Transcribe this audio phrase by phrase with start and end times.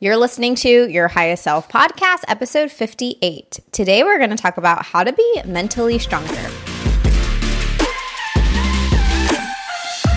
[0.00, 3.60] You're listening to Your Highest Self podcast, episode 58.
[3.70, 6.50] Today, we're going to talk about how to be mentally stronger.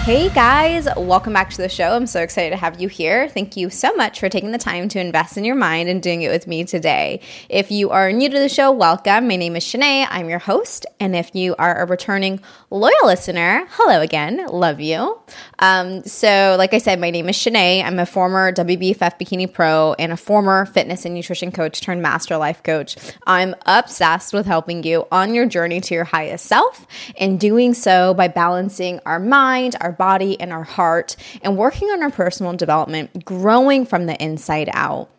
[0.07, 1.89] Hey guys, welcome back to the show.
[1.89, 3.27] I'm so excited to have you here.
[3.27, 6.21] Thank you so much for taking the time to invest in your mind and doing
[6.21, 7.19] it with me today.
[7.49, 9.27] If you are new to the show, welcome.
[9.27, 10.07] My name is Shanae.
[10.09, 10.85] I'm your host.
[11.01, 14.47] And if you are a returning loyal listener, hello again.
[14.47, 15.19] Love you.
[15.59, 17.83] Um, so, like I said, my name is Shanae.
[17.83, 22.37] I'm a former WBFF Bikini Pro and a former fitness and nutrition coach turned master
[22.37, 22.95] life coach.
[23.25, 28.13] I'm obsessed with helping you on your journey to your highest self and doing so
[28.13, 33.25] by balancing our mind, our body and our heart and working on our personal development,
[33.25, 35.09] growing from the inside out.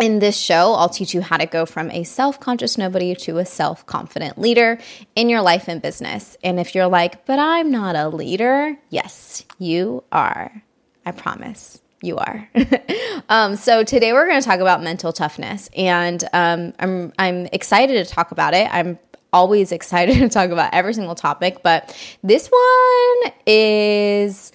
[0.00, 3.38] In this show, I'll teach you how to go from a self conscious nobody to
[3.38, 4.78] a self confident leader
[5.14, 6.36] in your life and business.
[6.44, 10.62] And if you're like, but I'm not a leader, yes, you are.
[11.06, 12.48] I promise you are.
[13.28, 18.06] um, so today we're going to talk about mental toughness, and um, I'm I'm excited
[18.06, 18.68] to talk about it.
[18.72, 18.98] I'm
[19.36, 24.52] always excited to talk about every single topic, but this one is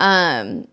[0.00, 0.66] um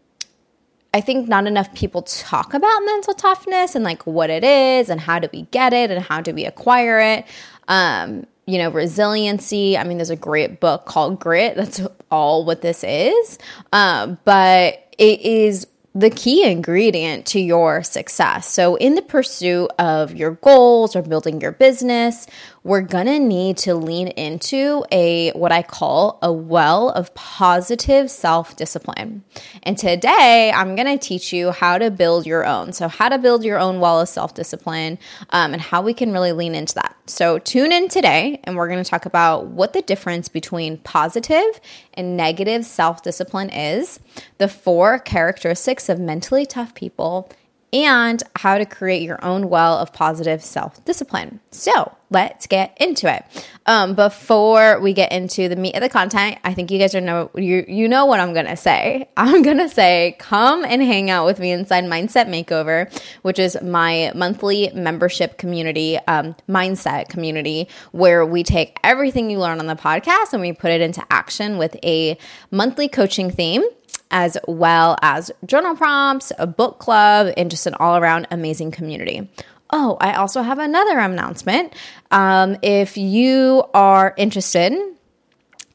[0.93, 4.99] I think not enough people talk about mental toughness and like what it is and
[4.99, 7.25] how do we get it and how do we acquire it.
[7.69, 9.77] Um, you know, resiliency.
[9.77, 11.55] I mean, there's a great book called Grit.
[11.55, 13.39] That's all what this is.
[13.71, 18.47] Um, but it is the key ingredient to your success.
[18.47, 22.27] So, in the pursuit of your goals or building your business,
[22.63, 28.55] we're gonna need to lean into a what I call a well of positive self
[28.55, 29.23] discipline.
[29.63, 32.71] And today I'm gonna teach you how to build your own.
[32.73, 34.99] So, how to build your own well of self discipline
[35.31, 36.95] um, and how we can really lean into that.
[37.07, 41.59] So, tune in today and we're gonna talk about what the difference between positive
[41.95, 43.99] and negative self discipline is,
[44.37, 47.31] the four characteristics of mentally tough people
[47.73, 51.39] and how to create your own well of positive self discipline.
[51.51, 53.23] So let's get into it.
[53.65, 57.01] Um, before we get into the meat of the content, I think you guys are
[57.01, 59.07] know you you know what I'm gonna say.
[59.17, 64.11] I'm gonna say come and hang out with me inside Mindset Makeover, which is my
[64.15, 70.33] monthly membership community, um, mindset community, where we take everything you learn on the podcast
[70.33, 72.17] and we put it into action with a
[72.51, 73.63] monthly coaching theme
[74.11, 79.29] as well as journal prompts, a book club, and just an all around amazing community.
[79.71, 81.73] Oh, I also have another announcement.
[82.11, 84.73] Um, if you are interested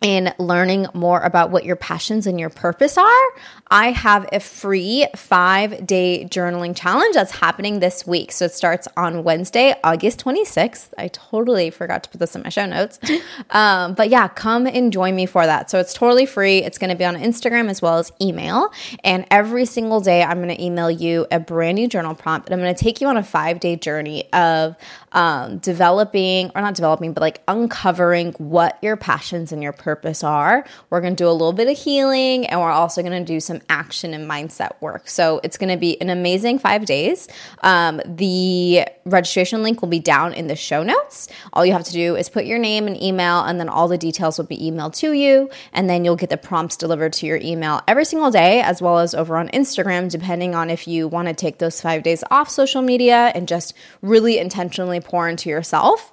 [0.07, 3.27] in learning more about what your passions and your purpose are,
[3.73, 8.31] I have a free five day journaling challenge that's happening this week.
[8.31, 10.91] So it starts on Wednesday, August 26th.
[10.97, 13.01] I totally forgot to put this in my show notes.
[13.51, 15.71] Um, but yeah, come and join me for that.
[15.71, 16.59] So it's totally free.
[16.59, 18.71] It's going to be on Instagram as well as email.
[19.05, 22.49] And every single day, I'm going to email you a brand new journal prompt.
[22.49, 24.77] And I'm going to take you on a five day journey of
[25.13, 30.65] um, developing, or not developing, but like uncovering what your passions and your purpose are.
[30.91, 33.41] We're going to do a little bit of healing and we're also going to do
[33.41, 35.09] some action and mindset work.
[35.09, 37.29] So it's going to be an amazing five days.
[37.63, 41.29] Um, the registration link will be down in the show notes.
[41.53, 43.97] All you have to do is put your name and email, and then all the
[43.99, 45.49] details will be emailed to you.
[45.73, 48.99] And then you'll get the prompts delivered to your email every single day, as well
[48.99, 52.51] as over on Instagram, depending on if you want to take those five days off
[52.51, 56.13] social media and just really intentionally pour into yourself.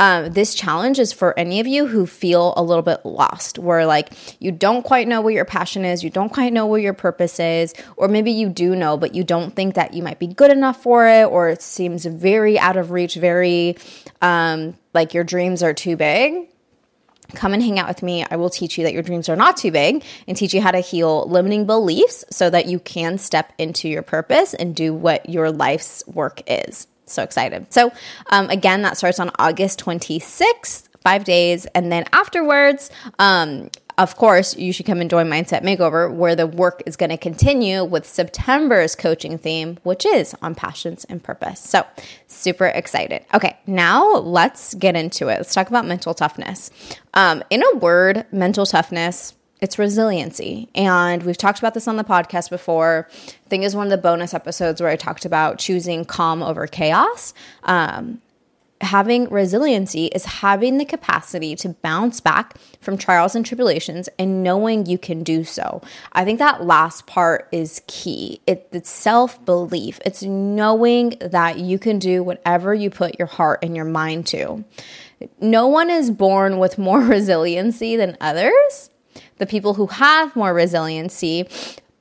[0.00, 3.86] Um, this challenge is for any of you who feel a little bit lost, where
[3.86, 4.10] like
[4.40, 7.40] you don't quite know what your passion is, you don't quite know what your purpose
[7.40, 10.50] is, or maybe you do know, but you don't think that you might be good
[10.50, 13.76] enough for it, or it seems very out of reach, very
[14.22, 16.48] um, like your dreams are too big
[17.32, 18.24] come and hang out with me.
[18.30, 20.70] I will teach you that your dreams are not too big and teach you how
[20.70, 25.28] to heal limiting beliefs so that you can step into your purpose and do what
[25.28, 26.86] your life's work is.
[27.06, 27.72] So excited.
[27.72, 27.92] So,
[28.30, 31.66] um, again, that starts on August 26th, five days.
[31.66, 36.48] And then afterwards, um, of course, you should come and join Mindset Makeover, where the
[36.48, 41.60] work is going to continue with September's coaching theme, which is on passions and purpose.
[41.60, 41.86] So,
[42.26, 43.24] super excited.
[43.32, 45.36] Okay, now let's get into it.
[45.36, 46.70] Let's talk about mental toughness.
[47.12, 50.68] Um, in a word, mental toughness it's resiliency.
[50.74, 53.08] And we've talked about this on the podcast before.
[53.08, 56.66] I think is one of the bonus episodes where I talked about choosing calm over
[56.66, 57.32] chaos.
[57.62, 58.20] Um,
[58.80, 64.86] having resiliency is having the capacity to bounce back from trials and tribulations and knowing
[64.86, 65.80] you can do so.
[66.12, 68.40] I think that last part is key.
[68.46, 73.60] It, it's self belief, it's knowing that you can do whatever you put your heart
[73.62, 74.64] and your mind to.
[75.40, 78.90] No one is born with more resiliency than others
[79.38, 81.48] the people who have more resiliency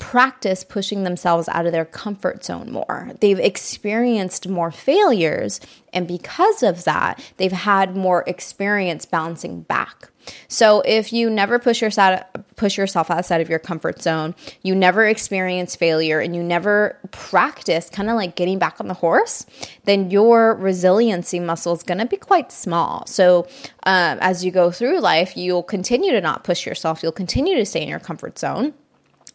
[0.04, 3.10] practice pushing themselves out of their comfort zone more.
[3.22, 5.62] They've experienced more failures.
[5.94, 10.10] And because of that, they've had more experience bouncing back.
[10.50, 12.22] So if you never push yourself
[12.58, 17.90] push yourself outside of your comfort zone, you never experience failure and you never practice
[17.90, 19.46] kind of like getting back on the horse,
[19.86, 23.06] then your resiliency muscle is going to be quite small.
[23.08, 23.48] So
[23.86, 27.02] um, as you go through life, you'll continue to not push yourself.
[27.02, 28.74] You'll continue to stay in your comfort zone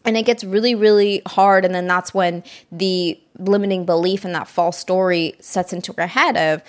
[0.09, 4.49] and it gets really really hard and then that's when the limiting belief and that
[4.49, 6.63] false story sets into our head of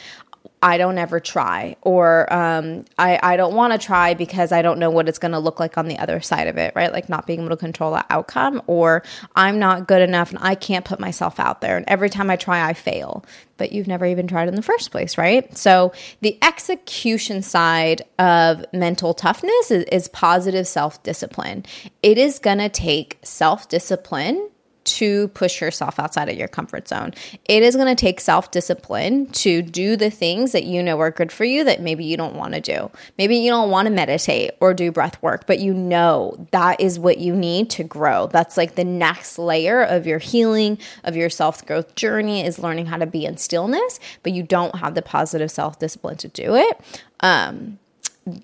[0.62, 4.78] I don't ever try, or um, I, I don't want to try because I don't
[4.78, 6.92] know what it's going to look like on the other side of it, right?
[6.92, 9.04] Like not being able to control the outcome, or
[9.36, 11.78] I'm not good enough and I can't put myself out there.
[11.78, 13.24] And every time I try, I fail.
[13.56, 15.58] But you've never even tried in the first place, right?
[15.58, 21.66] So the execution side of mental toughness is, is positive self discipline.
[22.04, 24.50] It is going to take self discipline
[24.84, 27.14] to push yourself outside of your comfort zone.
[27.46, 31.12] It is going to take self discipline to do the things that you know are
[31.12, 32.90] good for you that maybe you don't want to do.
[33.18, 37.00] Maybe you don't want to meditate or do breath work, but you know that is
[37.00, 38.28] what you need to grow.
[38.28, 42.88] That's like the next layer of your healing, of your self growth journey is learning
[42.88, 46.56] how to be in stillness, but you don't have the positive self discipline to do
[46.56, 46.80] it.
[47.22, 47.80] Um,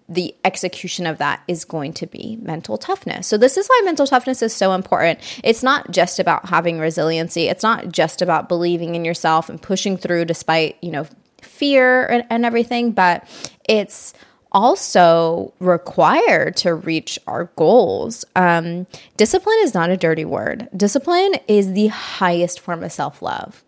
[0.07, 3.27] the execution of that is going to be mental toughness.
[3.27, 5.19] So, this is why mental toughness is so important.
[5.43, 9.97] It's not just about having resiliency, it's not just about believing in yourself and pushing
[9.97, 11.05] through despite, you know,
[11.41, 13.27] fear and, and everything, but
[13.67, 14.13] it's
[14.51, 18.25] also required to reach our goals.
[18.35, 18.87] Um,
[19.17, 20.69] discipline is not a dirty word.
[20.75, 23.63] Discipline is the highest form of self love,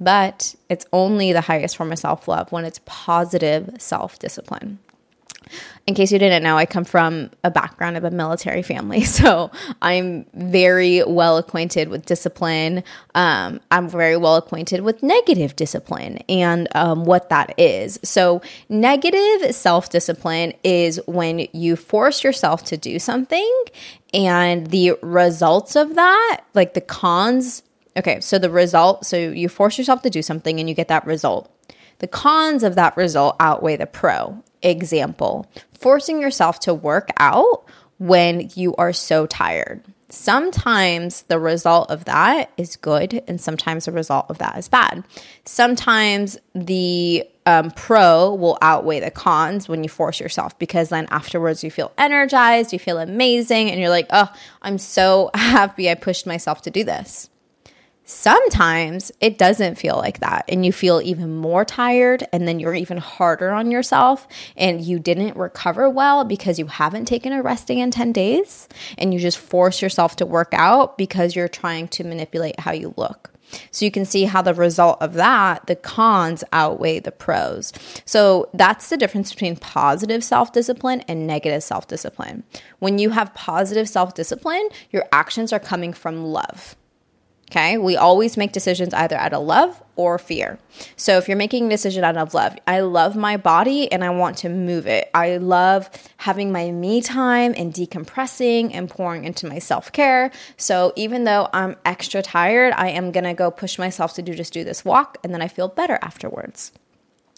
[0.00, 4.78] but it's only the highest form of self love when it's positive self discipline
[5.86, 9.04] in case you didn't know, I come from a background of a military family.
[9.20, 9.50] So
[9.82, 12.84] I'm very well acquainted with discipline.
[13.14, 17.98] Um, I'm very well acquainted with negative discipline and um, what that is.
[18.02, 18.40] So,
[18.70, 23.54] negative self discipline is when you force yourself to do something
[24.14, 27.62] and the results of that, like the cons.
[27.96, 31.04] Okay, so the result, so you force yourself to do something and you get that
[31.04, 31.52] result.
[31.98, 34.42] The cons of that result outweigh the pro.
[34.62, 35.46] Example
[35.80, 37.64] forcing yourself to work out
[37.98, 39.82] when you are so tired.
[40.08, 45.04] Sometimes the result of that is good, and sometimes the result of that is bad.
[45.44, 51.62] Sometimes the um, pro will outweigh the cons when you force yourself because then afterwards
[51.62, 56.26] you feel energized, you feel amazing, and you're like, oh, I'm so happy I pushed
[56.26, 57.30] myself to do this.
[58.10, 62.74] Sometimes it doesn't feel like that, and you feel even more tired, and then you're
[62.74, 64.26] even harder on yourself,
[64.56, 68.68] and you didn't recover well because you haven't taken a resting in 10 days,
[68.98, 72.92] and you just force yourself to work out because you're trying to manipulate how you
[72.96, 73.30] look.
[73.70, 77.72] So you can see how the result of that, the cons outweigh the pros.
[78.06, 82.42] So that's the difference between positive self discipline and negative self discipline.
[82.80, 86.74] When you have positive self discipline, your actions are coming from love.
[87.50, 87.78] Okay.
[87.78, 90.60] We always make decisions either out of love or fear.
[90.94, 94.10] So if you're making a decision out of love, I love my body and I
[94.10, 95.10] want to move it.
[95.14, 100.30] I love having my me time and decompressing and pouring into my self care.
[100.58, 104.32] So even though I'm extra tired, I am going to go push myself to do
[104.32, 106.70] just do this walk and then I feel better afterwards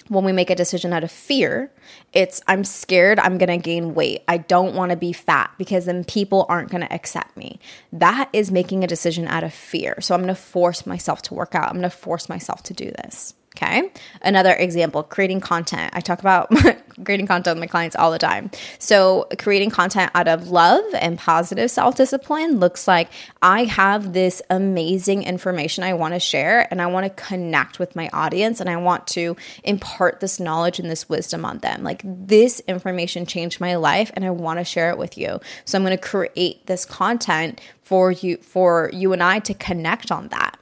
[0.09, 1.73] when we make a decision out of fear,
[2.13, 4.23] it's I'm scared I'm going to gain weight.
[4.29, 7.59] I don't want to be fat because then people aren't going to accept me.
[7.93, 10.01] That is making a decision out of fear.
[10.01, 11.69] So I'm going to force myself to work out.
[11.69, 13.35] I'm going to force myself to do this.
[13.57, 13.93] Okay.
[14.23, 15.93] Another example, creating content.
[15.95, 16.51] I talk about
[17.05, 18.51] creating content with my clients all the time.
[18.79, 23.11] So, creating content out of love and positive self discipline looks like
[23.43, 27.95] I have this amazing information I want to share and I want to connect with
[27.95, 31.83] my audience and I want to impart this knowledge and this wisdom on them.
[31.83, 35.41] Like, this information changed my life and I want to share it with you.
[35.67, 40.11] So, I'm going to create this content for you for you and I to connect
[40.11, 40.59] on that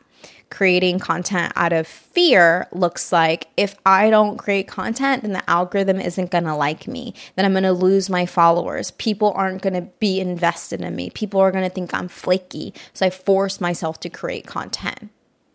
[0.51, 6.01] creating content out of fear looks like if I don't create content, then the algorithm
[6.01, 7.15] isn't to like me.
[7.37, 8.91] Then I'm to lose my followers.
[8.93, 11.11] People aren't to be invested in me.
[11.11, 12.75] People are to think I'm flaky.
[12.93, 15.11] So I force myself to create content.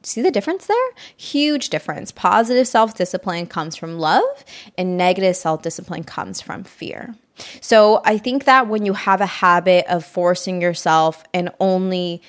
[0.06, 0.78] See the difference there?
[1.18, 2.12] Huge difference.
[2.12, 4.46] Positive self discipline comes from love,
[4.78, 7.16] and negative self discipline comes from fear.
[7.60, 12.22] So I think that when you have a habit of forcing yourself and only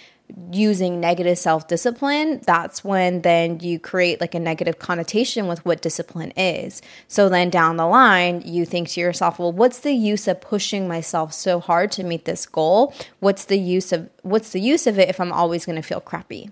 [0.52, 5.82] using negative self discipline, that's when then you create like a negative connotation with what
[5.82, 6.82] discipline is.
[7.08, 10.88] So then down the line, you think to yourself, well, what's the use of pushing
[10.88, 12.94] myself so hard to meet this goal?
[13.20, 16.00] What's the use of what's the use of it if I'm always going to feel
[16.00, 16.50] crappy?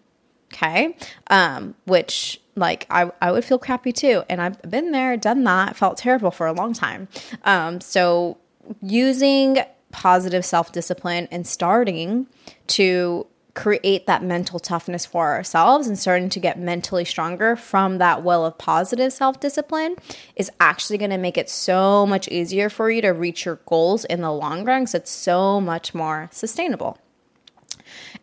[0.52, 0.96] Okay.
[1.28, 4.22] Um, which like I, I would feel crappy too.
[4.28, 7.08] And I've been there, done that, felt terrible for a long time.
[7.44, 8.38] Um, so
[8.80, 9.58] using
[9.90, 12.26] positive self discipline and starting
[12.68, 18.22] to create that mental toughness for ourselves and starting to get mentally stronger from that
[18.22, 19.96] well of positive self discipline
[20.36, 24.04] is actually going to make it so much easier for you to reach your goals
[24.06, 26.98] in the long run because it's so much more sustainable.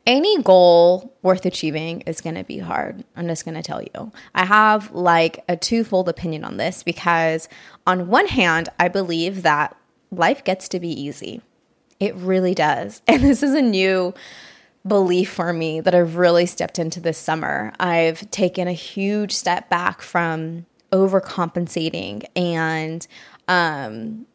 [0.06, 3.04] Any goal worth achieving is going to be hard.
[3.16, 4.12] I'm just going to tell you.
[4.34, 7.48] I have like a twofold opinion on this because,
[7.86, 9.78] on one hand, I believe that
[10.10, 11.42] life gets to be easy.
[12.00, 13.02] It really does.
[13.08, 14.14] And this is a new
[14.88, 17.72] belief for me that I've really stepped into this summer.
[17.80, 23.06] I've taken a huge step back from overcompensating and
[23.48, 24.26] um,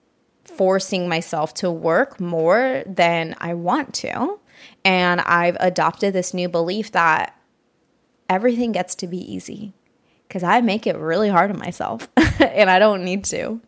[0.44, 4.38] forcing myself to work more than I want to.
[4.84, 7.38] And I've adopted this new belief that
[8.28, 9.72] everything gets to be easy
[10.26, 12.08] because I make it really hard on myself
[12.40, 13.60] and I don't need to.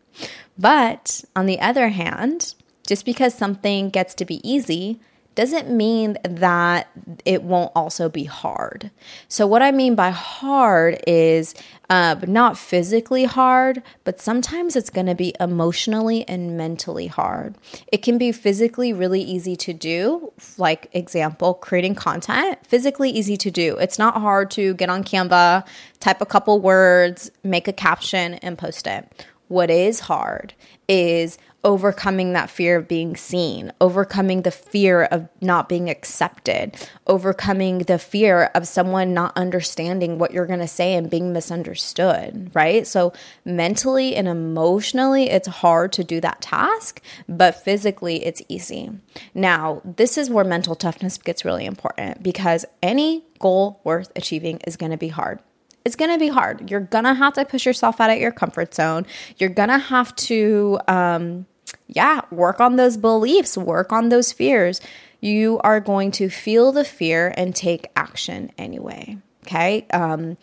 [0.57, 2.55] But on the other hand,
[2.85, 4.99] just because something gets to be easy
[5.35, 6.89] doesn't mean that
[7.25, 8.91] it won't also be hard.
[9.27, 11.55] So, what I mean by hard is
[11.89, 17.55] uh, not physically hard, but sometimes it's going to be emotionally and mentally hard.
[17.91, 23.49] It can be physically really easy to do, like, example, creating content, physically easy to
[23.49, 23.77] do.
[23.77, 25.65] It's not hard to get on Canva,
[25.99, 29.25] type a couple words, make a caption, and post it.
[29.47, 30.53] What is hard
[30.87, 36.75] is overcoming that fear of being seen, overcoming the fear of not being accepted,
[37.07, 42.49] overcoming the fear of someone not understanding what you're going to say and being misunderstood,
[42.53, 42.87] right?
[42.87, 43.13] So,
[43.43, 48.91] mentally and emotionally, it's hard to do that task, but physically, it's easy.
[49.33, 54.77] Now, this is where mental toughness gets really important because any goal worth achieving is
[54.77, 55.39] going to be hard
[55.85, 56.69] it's going to be hard.
[56.69, 59.05] You're going to have to push yourself out of your comfort zone.
[59.37, 61.45] You're going to have to, um,
[61.89, 64.79] yeah, work on those beliefs, work on those fears.
[65.21, 69.17] You are going to feel the fear and take action anyway.
[69.45, 69.87] Okay.
[69.91, 70.37] Um,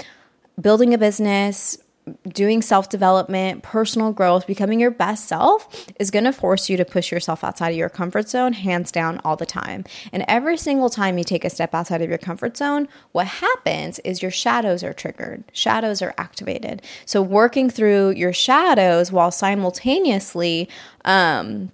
[0.60, 1.78] building a business,
[2.28, 6.84] doing self development, personal growth, becoming your best self is going to force you to
[6.84, 9.84] push yourself outside of your comfort zone, hands down, all the time.
[10.12, 13.98] And every single time you take a step outside of your comfort zone, what happens
[14.00, 16.82] is your shadows are triggered, shadows are activated.
[17.04, 20.68] So, working through your shadows while simultaneously,
[21.04, 21.72] um,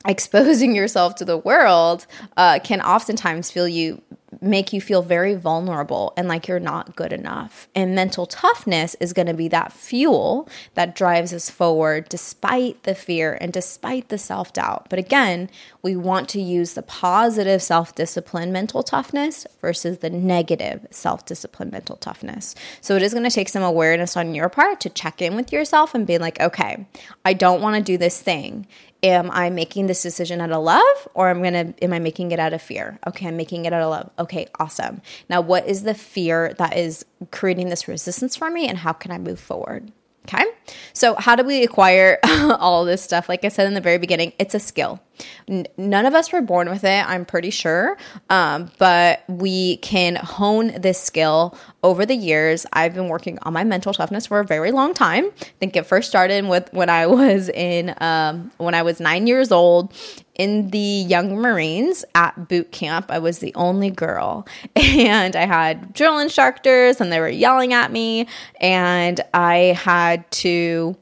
[0.06, 2.06] exposing yourself to the world
[2.36, 4.00] uh, can oftentimes feel you
[4.40, 7.68] make you feel very vulnerable and like you're not good enough.
[7.74, 12.94] And mental toughness is going to be that fuel that drives us forward despite the
[12.94, 14.86] fear and despite the self doubt.
[14.88, 15.50] But again,
[15.82, 21.70] we want to use the positive self discipline mental toughness versus the negative self discipline
[21.70, 22.54] mental toughness.
[22.80, 25.52] So it is going to take some awareness on your part to check in with
[25.52, 26.86] yourself and be like, okay,
[27.24, 28.66] I don't want to do this thing
[29.02, 32.38] am I making this decision out of love or am gonna am I making it
[32.38, 32.98] out of fear?
[33.06, 34.10] Okay, I'm making it out of love.
[34.20, 35.00] Okay, awesome.
[35.28, 39.10] Now what is the fear that is creating this resistance for me and how can
[39.10, 39.90] I move forward?
[40.28, 40.44] Okay.
[40.92, 43.28] So, how do we acquire all this stuff?
[43.28, 45.00] Like I said in the very beginning, it's a skill.
[45.48, 47.96] None of us were born with it, I'm pretty sure.
[48.28, 52.66] Um, but we can hone this skill over the years.
[52.72, 55.26] I've been working on my mental toughness for a very long time.
[55.40, 59.26] I think it first started with when I was in um, when I was nine
[59.26, 59.92] years old
[60.40, 63.10] in the Young Marines at boot camp.
[63.10, 67.92] I was the only girl, and I had drill instructors, and they were yelling at
[67.92, 68.26] me,
[68.58, 70.96] and I had to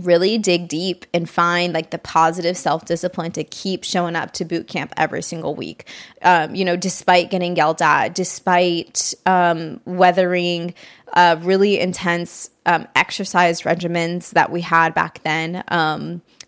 [0.00, 4.46] really dig deep and find like the positive self discipline to keep showing up to
[4.46, 5.86] boot camp every single week.
[6.22, 10.72] Um, you know, despite getting yelled at, despite um, weathering
[11.12, 15.62] uh, really intense um, exercise regimens that we had back then.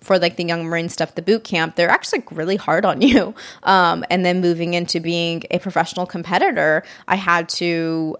[0.06, 3.34] For like the young marine stuff the boot camp they're actually really hard on you
[3.64, 8.16] um, and then moving into being a professional competitor i had to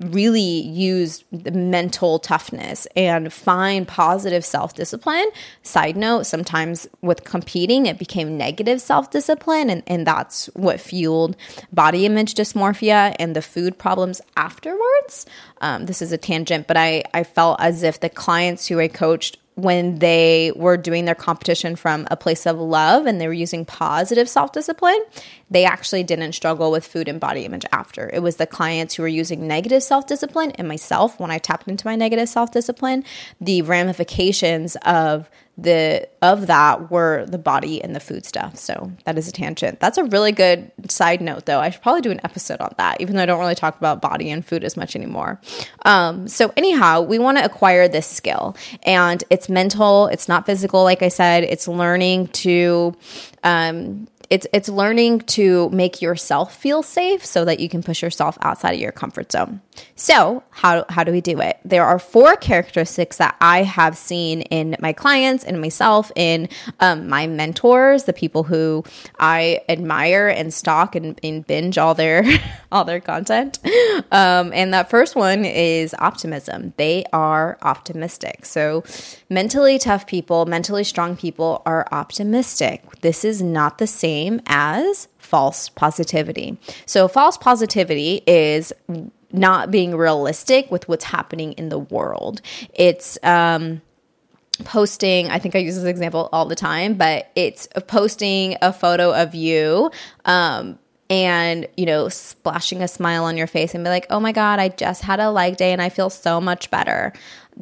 [0.00, 5.26] really use the mental toughness and find positive self discipline.
[5.62, 11.36] Side note, sometimes with competing, it became negative self discipline, and, and that's what fueled
[11.72, 15.26] body image dysmorphia and the food problems afterwards.
[15.60, 18.88] Um, this is a tangent, but I, I felt as if the clients who I
[18.88, 23.32] coached when they were doing their competition from a place of love and they were
[23.32, 25.02] using positive self discipline,
[25.50, 28.10] they actually didn't struggle with food and body image after.
[28.12, 31.68] It was the clients who were using negative self discipline and myself when I tapped
[31.68, 33.02] into my negative self discipline,
[33.40, 38.56] the ramifications of the of that were the body and the food stuff.
[38.56, 39.80] So that is a tangent.
[39.80, 41.60] That's a really good side note though.
[41.60, 44.02] I should probably do an episode on that, even though I don't really talk about
[44.02, 45.40] body and food as much anymore.
[45.86, 50.82] Um, so anyhow, we want to acquire this skill and it's mental, it's not physical,
[50.84, 52.94] like I said, it's learning to
[53.42, 58.36] um, it's it's learning to make yourself feel safe so that you can push yourself
[58.42, 59.60] outside of your comfort zone.
[59.94, 61.58] So, how how do we do it?
[61.64, 66.48] There are four characteristics that I have seen in my clients and myself, in
[66.80, 68.84] um, my mentors, the people who
[69.18, 72.24] I admire and stalk and, and binge all their
[72.72, 73.58] all their content.
[74.10, 76.72] Um, and that first one is optimism.
[76.76, 78.44] They are optimistic.
[78.44, 78.84] So,
[79.28, 83.00] mentally tough people, mentally strong people are optimistic.
[83.00, 86.58] This is not the same as false positivity.
[86.86, 88.72] So, false positivity is
[89.32, 92.40] not being realistic with what's happening in the world.
[92.74, 93.82] It's, um,
[94.64, 99.12] posting i think i use this example all the time but it's posting a photo
[99.12, 99.90] of you
[100.24, 100.78] um,
[101.10, 104.58] and you know splashing a smile on your face and be like oh my god
[104.58, 107.12] i just had a leg day and i feel so much better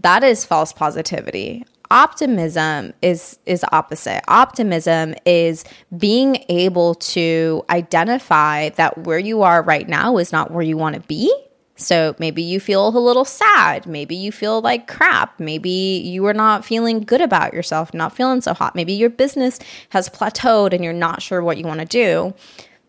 [0.02, 1.64] that is false positivity.
[1.90, 4.22] Optimism is is opposite.
[4.26, 5.64] Optimism is
[5.96, 10.94] being able to identify that where you are right now is not where you want
[10.94, 11.32] to be.
[11.76, 13.84] So maybe you feel a little sad.
[13.86, 15.38] Maybe you feel like crap.
[15.40, 15.70] Maybe
[16.04, 18.74] you are not feeling good about yourself not feeling so hot.
[18.74, 19.58] Maybe your business
[19.90, 22.34] has plateaued and you're not sure what you want to do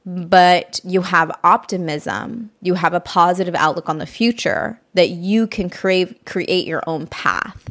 [0.06, 5.70] but you have optimism you have a positive outlook on the future that you can
[5.70, 7.66] crave create your own path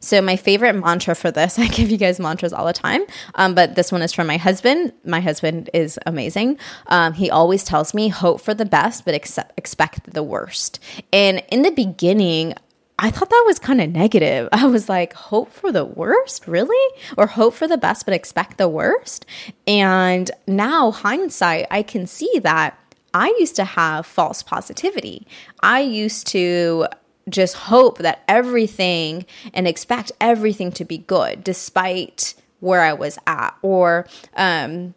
[0.00, 3.02] so, my favorite mantra for this, I give you guys mantras all the time,
[3.36, 4.92] um, but this one is from my husband.
[5.04, 6.58] My husband is amazing.
[6.88, 10.80] Um, he always tells me, hope for the best, but expect the worst.
[11.12, 12.54] And in the beginning,
[12.98, 14.48] I thought that was kind of negative.
[14.52, 16.98] I was like, hope for the worst, really?
[17.16, 19.26] Or hope for the best, but expect the worst?
[19.66, 22.78] And now, hindsight, I can see that
[23.14, 25.26] I used to have false positivity.
[25.62, 26.86] I used to
[27.28, 33.54] just hope that everything and expect everything to be good despite where I was at.
[33.62, 34.94] Or um,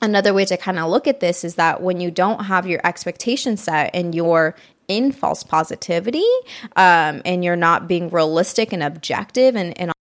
[0.00, 2.80] another way to kind of look at this is that when you don't have your
[2.84, 4.54] expectations set and you're
[4.90, 6.28] in false positivity
[6.74, 9.92] um, and you're not being realistic and objective and, and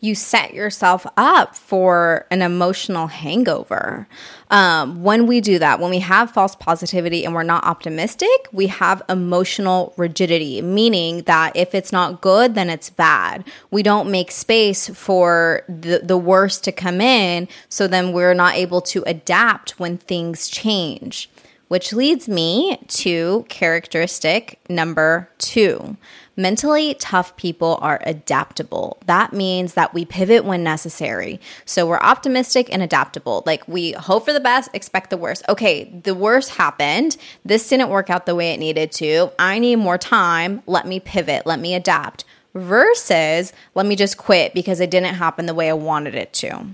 [0.00, 4.06] you set yourself up for an emotional hangover.
[4.50, 8.66] Um, when we do that, when we have false positivity and we're not optimistic, we
[8.66, 13.44] have emotional rigidity, meaning that if it's not good, then it's bad.
[13.70, 18.54] We don't make space for the, the worst to come in, so then we're not
[18.54, 21.30] able to adapt when things change.
[21.74, 25.96] Which leads me to characteristic number two
[26.36, 28.98] Mentally tough people are adaptable.
[29.06, 31.40] That means that we pivot when necessary.
[31.64, 33.42] So we're optimistic and adaptable.
[33.44, 35.42] Like we hope for the best, expect the worst.
[35.48, 37.16] Okay, the worst happened.
[37.44, 39.32] This didn't work out the way it needed to.
[39.40, 40.62] I need more time.
[40.66, 41.44] Let me pivot.
[41.44, 42.24] Let me adapt.
[42.54, 46.66] Versus, let me just quit because it didn't happen the way I wanted it to.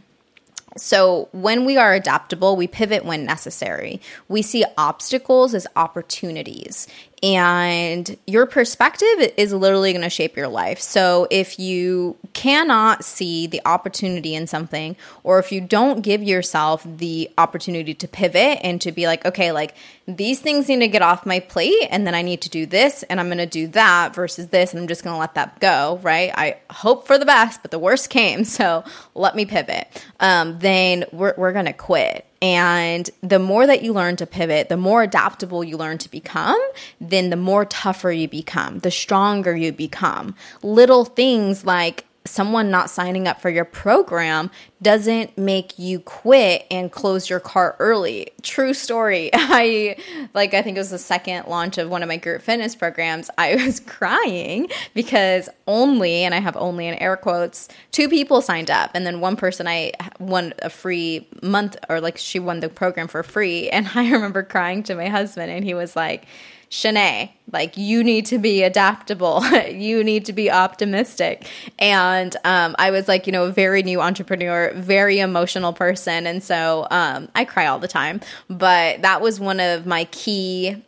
[0.76, 4.00] So, when we are adaptable, we pivot when necessary.
[4.28, 6.87] We see obstacles as opportunities
[7.22, 10.80] and your perspective is literally going to shape your life.
[10.80, 16.83] So if you cannot see the opportunity in something, or if you don't give yourself
[16.85, 19.74] the opportunity to pivot and to be like, okay, like
[20.06, 23.02] these things need to get off my plate, and then I need to do this,
[23.04, 25.61] and I'm going to do that versus this, and I'm just going to let that
[25.61, 26.33] go, right?
[26.35, 28.83] I hope for the best, but the worst came, so
[29.14, 30.04] let me pivot.
[30.20, 34.68] Um, then we're, we're going to quit and the more that you learn to pivot,
[34.68, 36.61] the more adaptable you learn to become,
[37.00, 40.35] then the more tougher you become, the stronger you become.
[40.62, 44.50] Little things like someone not signing up for your program
[44.82, 48.28] doesn't make you quit and close your cart early.
[48.42, 49.30] True story.
[49.34, 49.96] I
[50.32, 53.28] like I think it was the second launch of one of my group fitness programs.
[53.36, 58.70] I was crying because only and I have only in air quotes two people signed
[58.70, 62.68] up and then one person I won a free month or like she won the
[62.68, 66.26] program for free and I remember crying to my husband and he was like
[66.70, 69.44] Shanae, like you need to be adaptable.
[69.68, 71.48] you need to be optimistic.
[71.80, 76.28] And um, I was like, you know, a very new entrepreneur, very emotional person.
[76.28, 78.20] And so um, I cry all the time.
[78.48, 80.80] But that was one of my key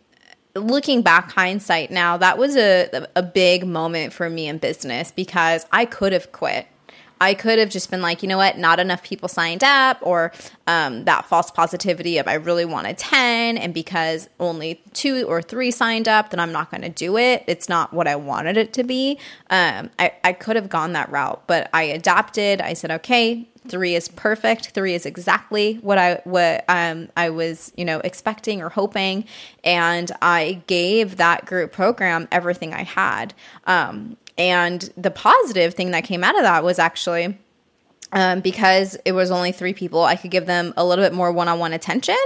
[0.55, 5.65] looking back hindsight now that was a, a big moment for me in business because
[5.73, 6.67] i could have quit
[7.23, 10.33] I could have just been like, you know what, not enough people signed up, or
[10.67, 15.71] um, that false positivity of I really wanted 10, and because only two or three
[15.71, 17.45] signed up, then I'm not going to do it.
[17.47, 19.21] It's not what I wanted it to be.
[19.51, 22.61] Um, I, I could have gone that route, but I adapted.
[22.61, 27.73] I said, okay, three is perfect three is exactly what i what um, i was
[27.77, 29.25] you know expecting or hoping
[29.63, 33.33] and i gave that group program everything i had
[33.69, 37.39] um, and the positive thing that came out of that was actually
[38.13, 41.33] um, because it was only three people, I could give them a little bit more
[41.33, 42.17] one on one attention.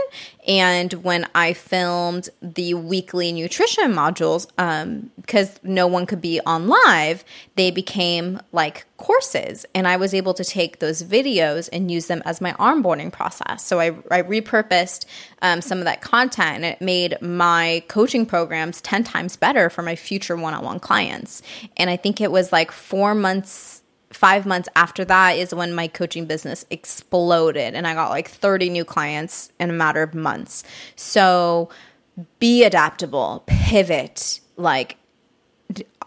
[0.46, 6.68] And when I filmed the weekly nutrition modules, um, because no one could be on
[6.68, 9.66] live, they became like courses.
[9.74, 13.64] And I was able to take those videos and use them as my onboarding process.
[13.64, 15.06] So I, I repurposed
[15.42, 19.82] um, some of that content and it made my coaching programs 10 times better for
[19.82, 21.42] my future one on one clients.
[21.76, 25.88] And I think it was like four months five months after that is when my
[25.88, 30.64] coaching business exploded and I got like 30 new clients in a matter of months.
[30.94, 31.68] So
[32.38, 34.96] be adaptable, pivot, like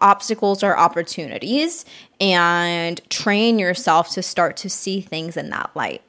[0.02, 1.86] obstacles are opportunities,
[2.20, 6.02] and train yourself to start to see things in that light.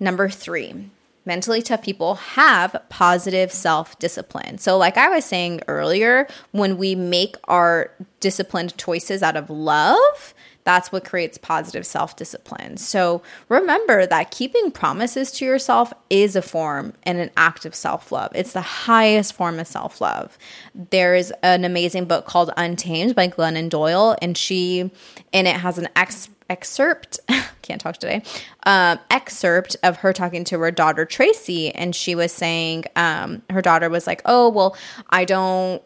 [0.00, 0.90] Number three,
[1.24, 4.58] mentally tough people have positive self discipline.
[4.58, 10.34] So, like I was saying earlier, when we make our disciplined choices out of love,
[10.64, 12.78] that's what creates positive self discipline.
[12.78, 18.10] So remember that keeping promises to yourself is a form and an act of self
[18.10, 18.32] love.
[18.34, 20.36] It's the highest form of self love.
[20.74, 24.90] There is an amazing book called Untamed by Glennon Doyle, and she,
[25.32, 27.20] and it has an ex excerpt
[27.62, 28.22] can't talk today
[28.66, 33.62] um, excerpt of her talking to her daughter tracy and she was saying um, her
[33.62, 34.76] daughter was like oh well
[35.08, 35.82] i don't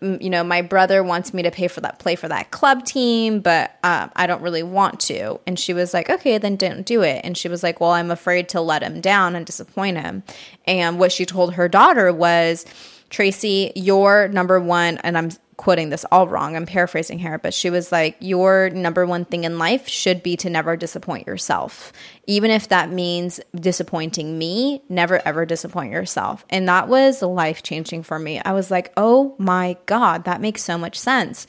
[0.00, 3.40] you know, my brother wants me to pay for that play for that club team,
[3.40, 5.38] but um, I don't really want to.
[5.46, 7.20] And she was like, okay, then don't do it.
[7.24, 10.22] And she was like, well, I'm afraid to let him down and disappoint him.
[10.66, 12.66] And what she told her daughter was,
[13.08, 16.54] Tracy, you're number one, and I'm quoting this all wrong.
[16.54, 20.36] I'm paraphrasing here, but she was like, Your number one thing in life should be
[20.38, 21.92] to never disappoint yourself.
[22.26, 26.44] Even if that means disappointing me, never ever disappoint yourself.
[26.50, 28.40] And that was life changing for me.
[28.40, 31.46] I was like, Oh my God, that makes so much sense.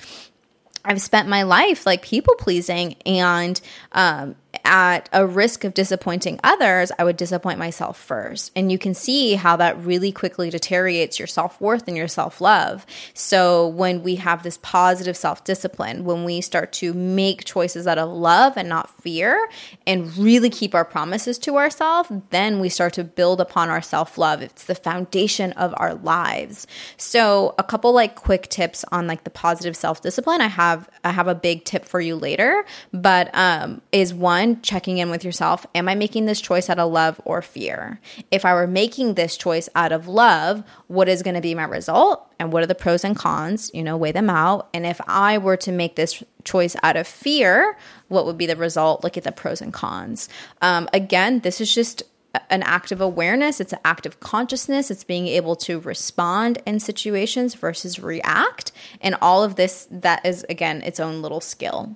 [0.86, 3.60] I've spent my life like people pleasing and
[3.92, 4.36] um,
[4.68, 8.52] at a risk of disappointing others, I would disappoint myself first.
[8.56, 12.42] And you can see how that really quickly deteriorates your self worth and your self
[12.42, 12.86] love.
[13.14, 17.98] So, when we have this positive self discipline, when we start to make choices out
[17.98, 19.50] of love and not fear,
[19.88, 24.18] and really keep our promises to ourselves, then we start to build upon our self
[24.18, 24.42] love.
[24.42, 26.68] It's the foundation of our lives.
[26.98, 30.42] So, a couple like quick tips on like the positive self discipline.
[30.42, 34.98] I have I have a big tip for you later, but um, is one checking
[34.98, 38.00] in with yourself Am I making this choice out of love or fear?
[38.32, 41.64] If I were making this choice out of love, what is going to be my
[41.64, 42.32] result?
[42.40, 43.72] And what are the pros and cons?
[43.74, 44.70] You know, weigh them out.
[44.74, 48.56] And if I were to make this choice out of fear, what would be the
[48.56, 49.04] result?
[49.04, 50.30] Look at the pros and cons.
[50.62, 52.04] Um, again, this is just
[52.50, 56.80] an act of awareness, it's an act of consciousness, it's being able to respond in
[56.80, 58.72] situations versus react.
[59.02, 61.96] And all of this, that is, again, its own little skill.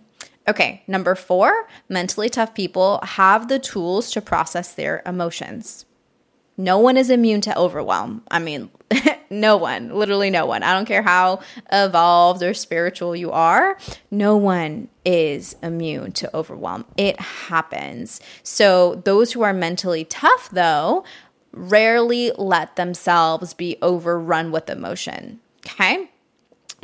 [0.52, 5.86] Okay, number four, mentally tough people have the tools to process their emotions.
[6.58, 8.24] No one is immune to overwhelm.
[8.30, 8.70] I mean,
[9.30, 10.62] no one, literally no one.
[10.62, 11.40] I don't care how
[11.72, 13.78] evolved or spiritual you are,
[14.12, 16.84] no one is immune to overwhelm.
[16.98, 18.20] It happens.
[18.44, 21.06] So, those who are mentally tough, though,
[21.54, 25.40] rarely let themselves be overrun with emotion.
[25.66, 26.10] Okay.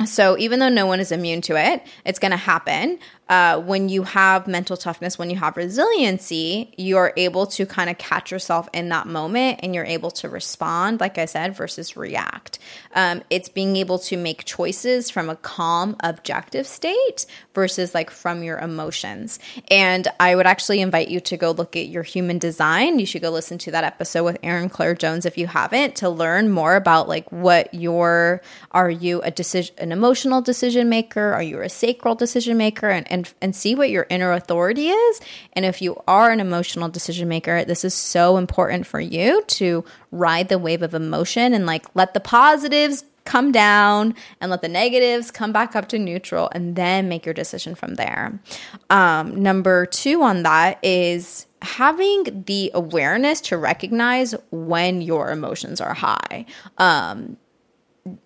[0.06, 3.88] So, even though no one is immune to it, it's going to happen uh, when
[3.88, 8.68] you have mental toughness, when you have resiliency, you're able to kind of catch yourself
[8.72, 12.58] in that moment and you're able to respond, like I said, versus react.
[12.94, 18.42] Um, it's being able to make choices from a calm, objective state versus like from
[18.42, 19.38] your emotions.
[19.70, 22.98] And I would actually invite you to go look at your human design.
[22.98, 26.08] You should go listen to that episode with Erin Claire Jones if you haven't to
[26.08, 28.40] learn more about like what your
[28.72, 31.32] are you a decision, an emotional decision maker?
[31.34, 32.88] Are you a sacral decision maker?
[32.88, 35.20] And, and and and see what your inner authority is.
[35.52, 39.84] And if you are an emotional decision maker this is so important for you to
[40.10, 44.68] ride the wave of emotion and like let the positives come down and let the
[44.68, 48.40] negatives come back up to neutral and then make your decision from there.
[48.88, 55.92] Um, number two on that is having the awareness to recognize when your emotions are
[55.92, 56.46] high.
[56.78, 57.36] Um,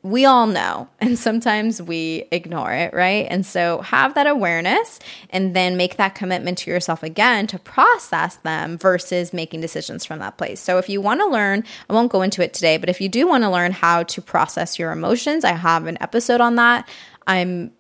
[0.02, 3.26] we all know, and sometimes we ignore it, right?
[3.30, 4.98] And so have that awareness
[5.30, 10.18] and then make that commitment to yourself again to process them versus making decisions from
[10.18, 10.60] that place.
[10.60, 13.08] So if you want to learn, I won't go into it today, but if you
[13.08, 16.88] do want to learn how to process your emotions, I have an episode on that.
[17.26, 17.72] I'm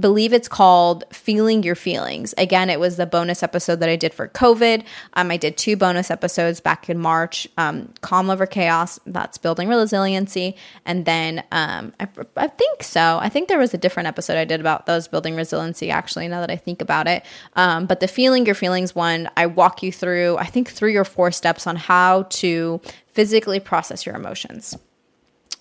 [0.00, 2.34] believe it's called Feeling Your Feelings.
[2.38, 4.84] Again, it was the bonus episode that I did for COVID.
[5.14, 9.68] Um, I did two bonus episodes back in March um, Calm Over Chaos, that's building
[9.68, 10.56] resiliency.
[10.84, 13.18] And then um, I, I, think so.
[13.20, 16.40] I think there was a different episode I did about those building resiliency, actually, now
[16.40, 17.24] that I think about it.
[17.54, 21.04] Um, but the Feeling Your Feelings one, I walk you through, I think, three or
[21.04, 24.76] four steps on how to physically process your emotions.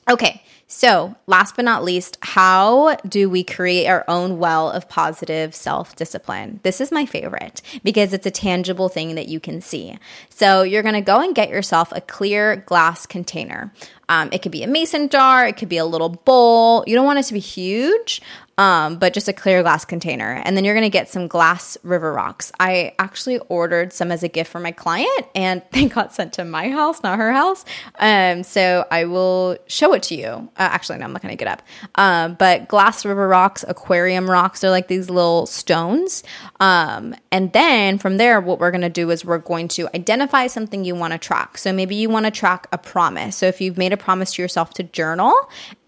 [0.10, 5.54] Okay, so last but not least, how do we create our own well of positive
[5.54, 6.60] self discipline?
[6.64, 10.00] This is my favorite because it's a tangible thing that you can see.
[10.30, 13.72] So you're gonna go and get yourself a clear glass container.
[14.10, 16.84] Um, it could be a mason jar, it could be a little bowl.
[16.88, 18.22] You don't want it to be huge,
[18.58, 20.42] um, but just a clear glass container.
[20.44, 22.52] And then you're gonna get some glass river rocks.
[22.60, 26.44] I actually ordered some as a gift for my client, and they got sent to
[26.44, 27.64] my house, not her house.
[28.00, 30.28] Um, so I will show it to you.
[30.28, 31.62] Uh, actually, no, I'm not gonna get up.
[31.96, 36.24] Um, but glass river rocks, aquarium rocks, they're like these little stones.
[36.60, 40.84] Um, and then from there, what we're gonna do is we're going to identify something
[40.84, 41.58] you want to track.
[41.58, 43.38] So maybe you want to track a promise.
[43.38, 45.34] So if you've made a promise to yourself to journal,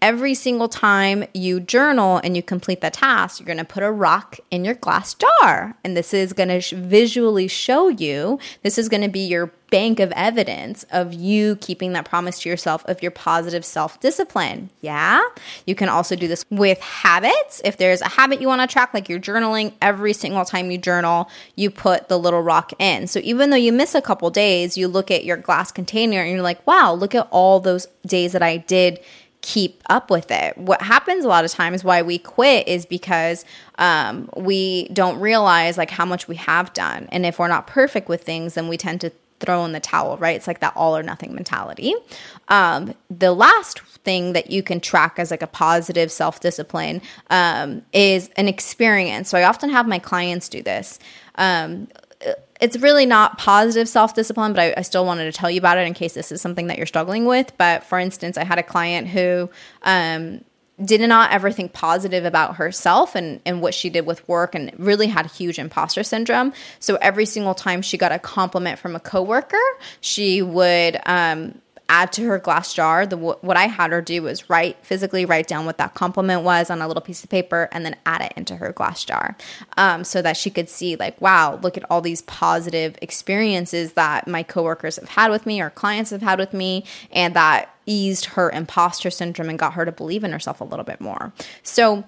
[0.00, 3.90] every single time you journal and you complete the task, you're going to put a
[3.90, 5.76] rock in your glass jar.
[5.84, 10.00] And this is going to visually show you, this is going to be your bank
[10.00, 14.68] of evidence of you keeping that promise to yourself of your positive self discipline.
[14.82, 15.22] Yeah.
[15.66, 17.62] You can also do this with habits.
[17.64, 20.76] If there's a habit you want to track, like you're journaling, every single time you
[20.76, 23.06] journal, you put the little rock in.
[23.06, 26.30] So even though you miss a couple days, you look at your glass container and
[26.30, 29.00] you're like, wow, look at all those days that I did
[29.40, 30.56] keep up with it.
[30.56, 33.44] What happens a lot of times why we quit is because
[33.78, 37.08] um, we don't realize like how much we have done.
[37.10, 39.10] And if we're not perfect with things, then we tend to
[39.42, 40.36] throw in the towel, right?
[40.36, 41.94] It's like that all or nothing mentality.
[42.48, 47.82] Um, the last thing that you can track as like a positive self discipline um,
[47.92, 49.28] is an experience.
[49.28, 50.98] So I often have my clients do this.
[51.34, 51.88] Um,
[52.60, 55.78] it's really not positive self discipline, but I, I, still wanted to tell you about
[55.78, 57.52] it in case this is something that you're struggling with.
[57.58, 59.50] But for instance, I had a client who
[59.82, 60.44] um,
[60.84, 64.72] did not ever think positive about herself and, and what she did with work and
[64.78, 66.52] really had huge imposter syndrome.
[66.80, 69.56] So every single time she got a compliment from a coworker,
[70.00, 73.06] she would um, add to her glass jar.
[73.06, 76.70] The what I had her do was write physically write down what that compliment was
[76.70, 79.36] on a little piece of paper and then add it into her glass jar,
[79.76, 84.26] um, so that she could see like, wow, look at all these positive experiences that
[84.26, 88.26] my coworkers have had with me or clients have had with me, and that eased
[88.26, 91.32] her imposter syndrome and got her to believe in herself a little bit more.
[91.62, 92.04] So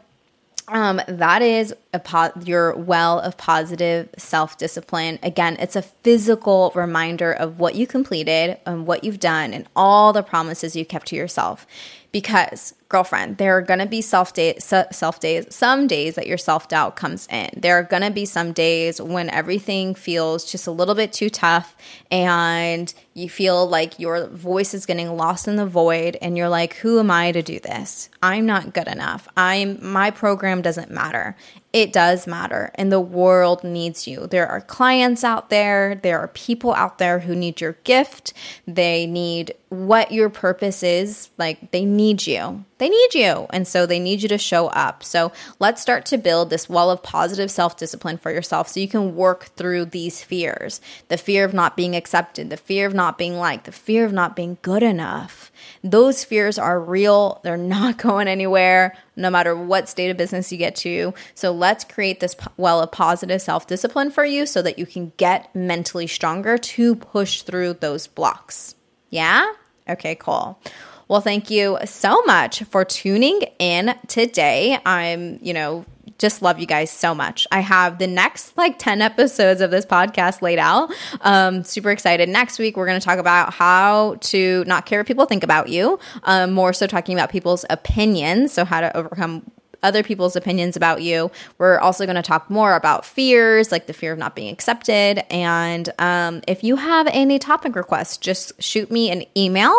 [0.69, 5.19] um, that is po- your well of positive self discipline.
[5.23, 10.13] Again, it's a physical reminder of what you completed and what you've done and all
[10.13, 11.67] the promises you kept to yourself.
[12.13, 16.39] Because girlfriend, there are going to be self day, self days, some days that your
[16.39, 17.51] self doubt comes in.
[17.57, 21.29] There are going to be some days when everything feels just a little bit too
[21.29, 21.75] tough
[22.13, 26.75] and you feel like your voice is getting lost in the void and you're like,
[26.75, 28.11] who am I to do this?
[28.23, 29.27] I'm not good enough.
[29.37, 31.37] I'm my program doesn't matter
[31.75, 34.29] it does matter and the world needs you.
[34.29, 38.33] There are clients out there, there are people out there who need your gift.
[38.65, 41.31] They need what your purpose is.
[41.37, 42.65] Like they need you.
[42.85, 43.47] They need you.
[43.49, 45.03] And so they need you to show up.
[45.03, 48.89] So let's start to build this wall of positive self discipline for yourself so you
[48.89, 53.17] can work through these fears the fear of not being accepted, the fear of not
[53.17, 55.51] being liked, the fear of not being good enough.
[55.83, 57.41] Those fears are real.
[57.43, 61.15] They're not going anywhere, no matter what state of business you get to.
[61.35, 65.15] So let's create this well of positive self discipline for you so that you can
[65.17, 68.75] get mentally stronger to push through those blocks.
[69.09, 69.51] Yeah?
[69.89, 70.61] Okay, cool.
[71.07, 74.79] Well, thank you so much for tuning in today.
[74.87, 75.85] I'm, you know,
[76.19, 77.47] just love you guys so much.
[77.53, 80.91] I have the next like 10 episodes of this podcast laid out.
[81.21, 82.29] Um, super excited.
[82.29, 85.69] Next week, we're going to talk about how to not care what people think about
[85.69, 88.53] you, um, more so talking about people's opinions.
[88.53, 89.51] So, how to overcome
[89.83, 91.31] other people's opinions about you.
[91.59, 95.23] We're also going to talk more about fears, like the fear of not being accepted.
[95.31, 99.75] And um, if you have any topic requests, just shoot me an email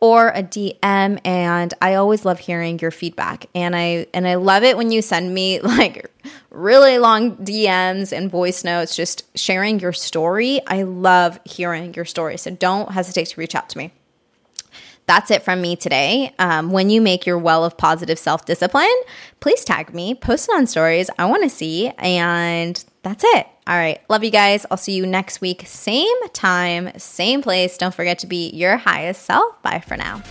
[0.00, 3.46] or a DM and I always love hearing your feedback.
[3.54, 6.10] And I and I love it when you send me like
[6.50, 10.60] really long DMs and voice notes just sharing your story.
[10.66, 12.36] I love hearing your story.
[12.36, 13.92] So don't hesitate to reach out to me.
[15.06, 16.34] that's it from me today.
[16.38, 18.96] Um, when you make your well of positive self discipline,
[19.40, 21.10] please tag me, post it on stories.
[21.18, 21.88] I want to see.
[21.98, 23.46] And that's it.
[23.68, 24.00] All right.
[24.08, 24.64] Love you guys.
[24.70, 25.64] I'll see you next week.
[25.66, 27.76] Same time, same place.
[27.76, 29.60] Don't forget to be your highest self.
[29.62, 30.22] Bye for now.